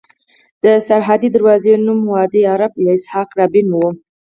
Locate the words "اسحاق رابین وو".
2.99-3.87